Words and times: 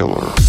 killer. 0.00 0.39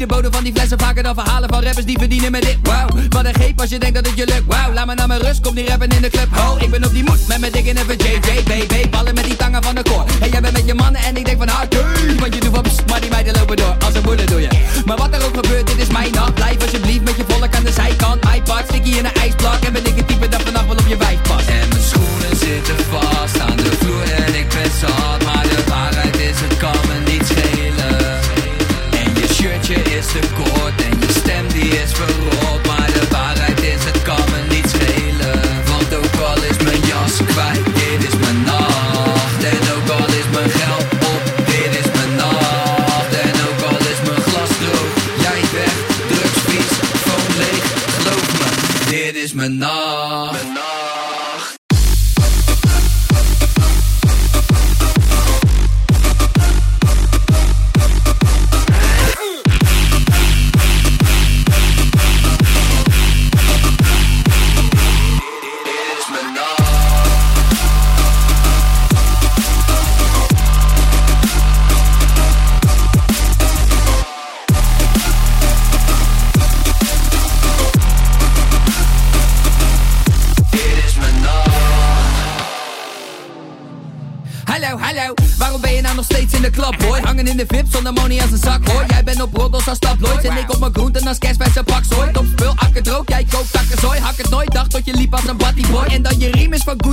De 0.00 0.06
bodem 0.06 0.32
van 0.32 0.44
die 0.44 0.52
flessen 0.52 0.78
vaker 0.78 1.02
dan 1.02 1.14
verhalen 1.14 1.48
van 1.48 1.62
rappers 1.62 1.84
Die 1.84 1.98
verdienen 1.98 2.30
met 2.30 2.42
dit, 2.42 2.56
wow 2.62 2.90
Wat 3.08 3.24
een 3.24 3.34
greep 3.34 3.60
als 3.60 3.70
je 3.70 3.78
denkt 3.78 3.94
dat 3.94 4.06
het 4.06 4.16
je 4.16 4.26
lukt, 4.26 4.44
wow 4.46 4.74
Laat 4.74 4.86
me 4.86 4.94
naar 4.94 5.06
mijn 5.06 5.20
rust, 5.20 5.40
kom 5.40 5.54
die 5.54 5.68
rappen 5.68 5.88
in 5.88 6.02
de 6.02 6.10
club, 6.10 6.28
ho 6.30 6.56
Ik 6.58 6.70
ben 6.70 6.84
op 6.84 6.92
die 6.92 7.04
moed, 7.04 7.26
met 7.28 7.40
mijn 7.40 7.52
dikke 7.52 7.70
even 7.70 7.96
JJ, 7.96 8.42
baby. 8.42 8.88
Ballen 8.88 9.14
met 9.14 9.24
die 9.24 9.36
tangen 9.36 9.62
van 9.62 9.74
de 9.74 9.82
koor. 9.82 10.04
En 10.20 10.30
jij 10.30 10.40
bent 10.40 10.52
met 10.52 10.66
je 10.66 10.74
mannen 10.74 11.00
en 11.00 11.16
ik 11.16 11.24
denk 11.24 11.38
van 11.38 11.48
hard, 11.48 11.74
Want 12.20 12.34
je 12.34 12.40
doet 12.40 12.50
wat 12.50 12.62
pst, 12.62 12.82
maar 12.86 13.00
die 13.00 13.10
meiden 13.10 13.34
lopen 13.38 13.56
door 13.56 13.76
Als 13.84 13.94
een 13.94 14.02
moeder 14.04 14.26
doe 14.26 14.40
je. 14.40 14.48
Maar 14.84 14.96
wat 14.96 15.14
er 15.14 15.24
ook 15.24 15.34
gebeurt, 15.34 15.66
dit 15.66 15.78
is 15.78 15.88
mijn 15.88 16.12
nacht. 16.12 16.34
Blijf 16.34 16.62
alsjeblieft 16.62 17.02
met 17.02 17.16
je 17.16 17.24
volk 17.28 17.54
aan 17.56 17.64
de 17.64 17.72
zijkant. 17.72 18.24
iPad, 18.34 18.62
sticky 18.68 18.90
in 18.90 19.04
een 19.04 19.14
ijsblok 19.14 19.58
En 19.66 19.72
ben 19.72 19.89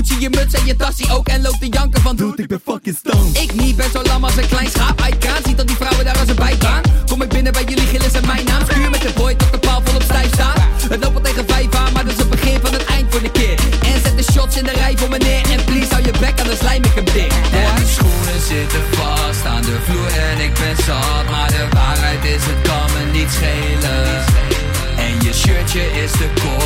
Gucci, 0.08 0.22
je 0.22 0.30
muts 0.30 0.54
en 0.54 0.66
je 0.66 0.76
tassie 0.76 1.12
ook 1.12 1.28
En 1.28 1.42
loopt 1.42 1.60
te 1.60 1.68
janken 1.70 2.02
van 2.02 2.16
dude, 2.16 2.42
ik 2.42 2.48
ben 2.48 2.62
fucking 2.66 2.98
stoned. 2.98 3.38
Ik 3.38 3.54
niet, 3.54 3.76
ben 3.76 3.92
zo 3.92 4.02
lam 4.02 4.24
als 4.24 4.36
een 4.36 4.48
klein 4.48 4.70
schaap. 4.70 5.02
Uit 5.02 5.18
kraan, 5.18 5.42
ziet 5.46 5.58
dat 5.58 5.68
die 5.68 5.76
vrouwen 5.76 6.06
daar 6.06 6.18
als 6.20 6.30
een 6.30 6.36
bijbaan. 6.36 6.82
Kom 7.06 7.22
ik 7.22 7.30
binnen 7.30 7.54
bij 7.54 7.64
jullie, 7.64 7.88
gillen 7.88 8.12
ze 8.12 8.20
mijn 8.26 8.46
naam. 8.46 8.62
Schuur 8.70 8.90
met 8.90 9.02
de 9.02 9.12
boy 9.16 9.36
tot 9.36 9.52
de 9.52 9.60
paal 9.60 9.82
volop 9.84 10.02
stijf 10.02 10.34
staat. 10.34 10.60
Het 10.90 11.04
loopt 11.04 11.16
al 11.16 11.22
tegen 11.22 11.46
vijf 11.48 11.76
aan, 11.76 11.94
maar 11.94 12.04
dat 12.04 12.14
is 12.14 12.20
het 12.20 12.30
begin 12.30 12.60
van 12.62 12.74
het 12.74 12.86
eind 12.86 13.06
voor 13.10 13.22
de 13.22 13.32
keer. 13.32 13.60
En 13.82 14.02
zet 14.04 14.18
de 14.18 14.32
shots 14.32 14.58
in 14.58 14.64
de 14.64 14.72
rij 14.72 14.98
voor 14.98 15.10
meneer 15.10 15.42
En 15.52 15.64
please, 15.64 15.94
hou 15.94 16.04
je 16.06 16.14
bek, 16.20 16.40
anders 16.40 16.62
lijm 16.62 16.84
ik 16.84 16.94
hem 16.96 17.06
dicht. 17.06 17.36
En 17.52 17.74
mijn 17.74 17.88
schoenen 17.88 18.42
zitten 18.48 18.84
vast 18.92 19.46
aan 19.46 19.62
de 19.62 19.78
vloer 19.86 20.12
en 20.30 20.38
ik 20.48 20.54
ben 20.54 20.76
zat. 20.86 21.26
Maar 21.30 21.52
de 21.58 21.68
waarheid 21.72 22.24
is, 22.26 22.44
het 22.52 22.62
kan 22.68 22.88
me 22.94 23.20
niet 23.20 23.32
schelen. 23.32 24.24
En 24.98 25.14
je 25.26 25.34
shirtje 25.34 25.84
is 26.04 26.12
te 26.12 26.28
kort 26.42 26.57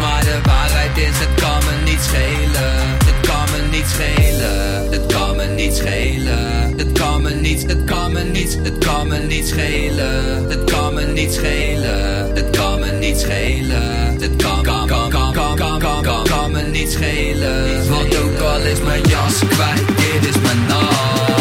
Maar 0.00 0.24
de 0.24 0.38
waarheid 0.42 0.96
is, 0.98 1.18
het 1.18 1.34
kan 1.40 1.58
me 1.64 1.90
niet 1.90 2.00
schelen. 2.00 2.72
Het 3.04 3.20
kan 3.28 3.44
me 3.50 3.68
niet 3.70 3.86
schelen 3.86 4.90
Het 4.90 5.06
kan 5.06 5.36
me 5.36 5.46
niet 5.46 5.74
schelen. 5.74 6.74
Het 6.76 6.92
kan 6.92 7.22
me 7.22 7.30
niet, 7.30 7.62
het 7.66 7.84
kan 7.84 8.12
me 8.12 8.22
niet, 8.22 8.58
het 8.62 8.78
kan 8.78 9.08
me 9.08 9.18
niet 9.18 9.48
schelen. 9.48 10.48
Het 10.48 10.64
kan 10.64 10.94
me 10.94 11.06
niet 11.06 11.32
schelen 11.32 12.34
Het 12.34 12.50
kan 12.50 12.80
me 12.80 12.90
niet 12.92 13.18
schelen. 13.18 14.16
Het 14.20 14.36
kan, 14.36 14.62
kan, 14.62 14.86
kan, 14.86 15.10
kan, 15.10 15.32
kan, 15.32 15.56
kan, 15.56 15.78
kan, 15.78 16.02
kan, 16.02 16.24
kan 16.24 16.50
me 16.50 16.62
niet 16.62 16.90
schelen. 16.92 17.88
Want 17.88 18.16
ook 18.16 18.40
al 18.40 18.60
is 18.60 18.80
mijn 18.82 19.02
jas 19.02 19.38
kwijt, 19.48 19.86
dit 19.86 20.34
is 20.34 20.40
mijn 20.40 20.66
nacht 20.66 21.35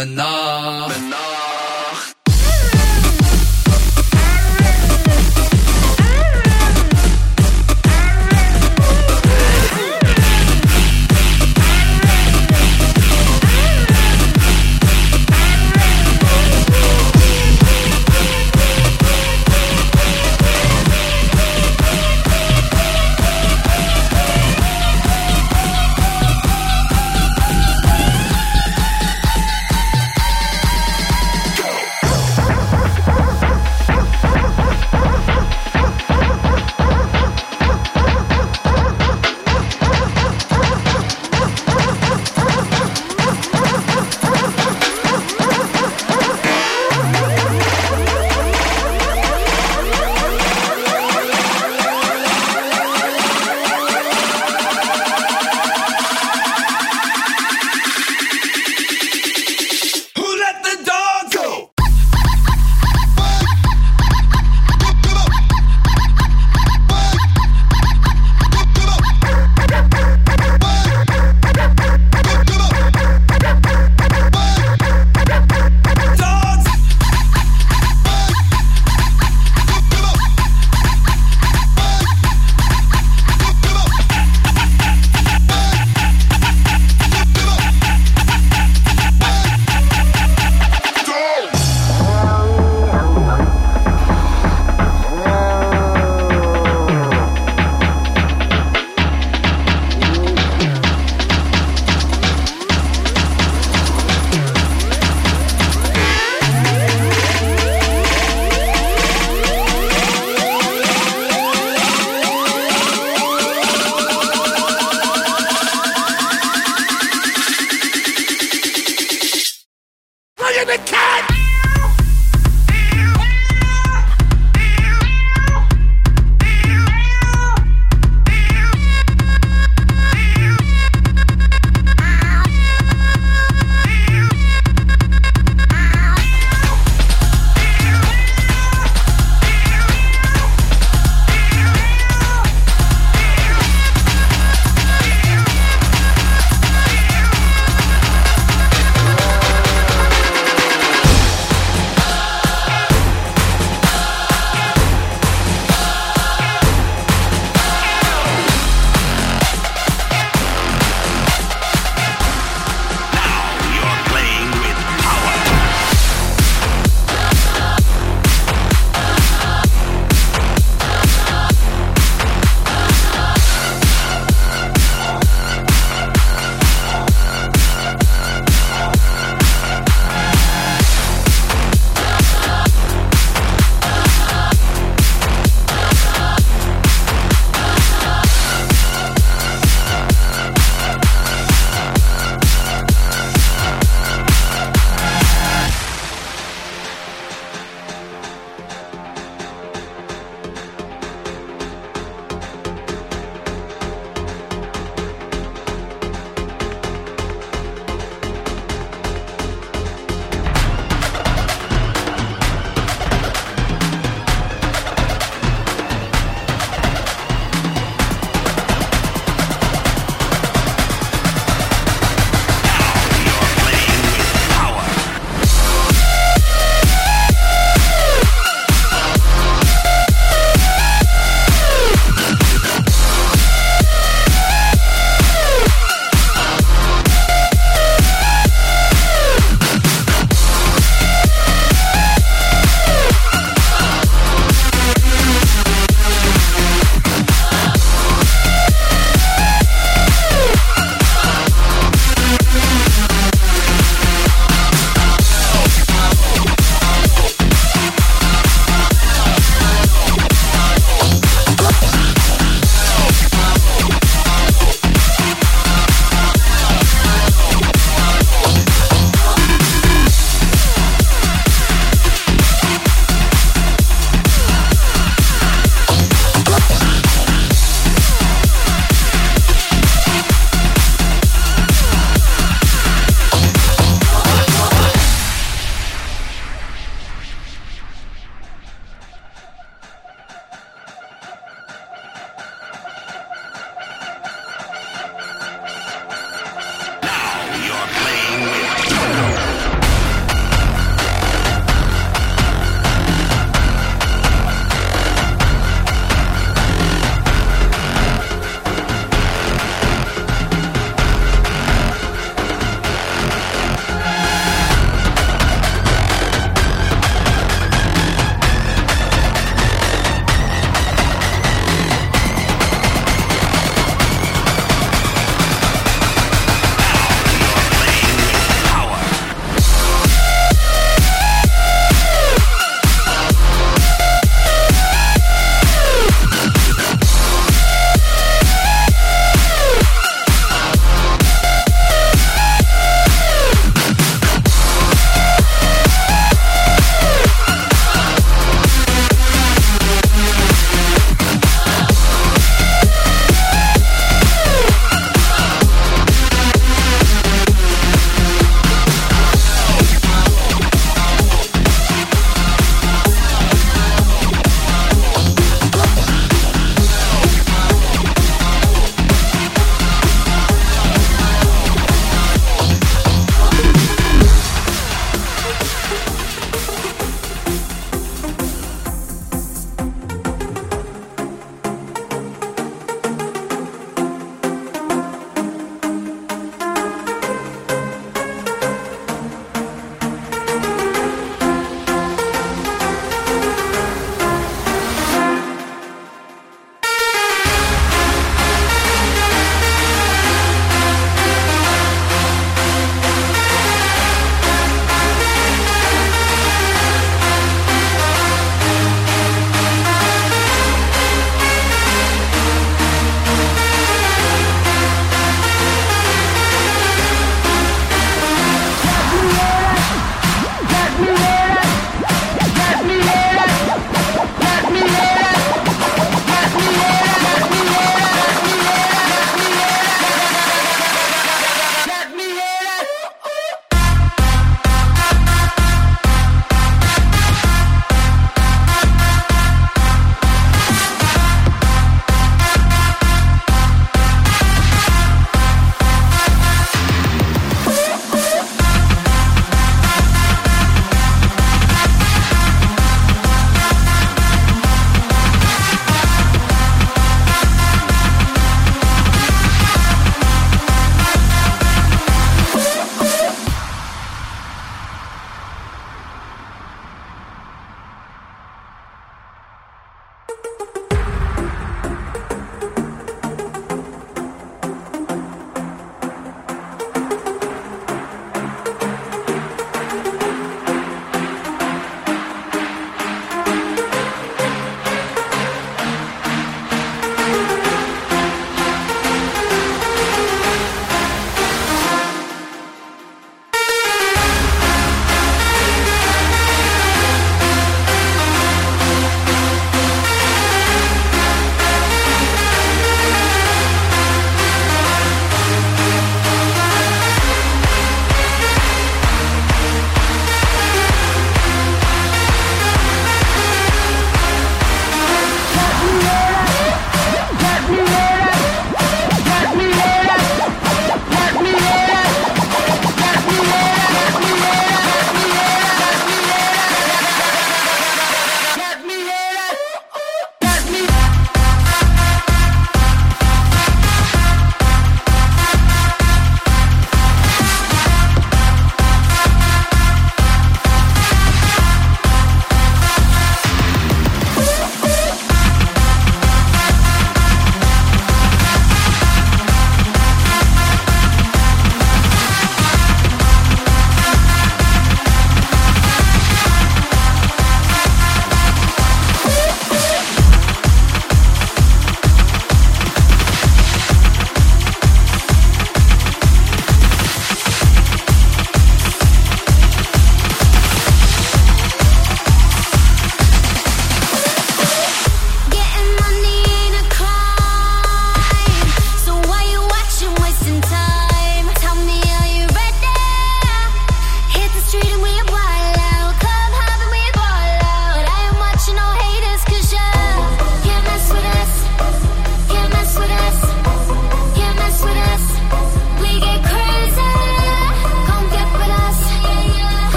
Gemini. 0.00 0.39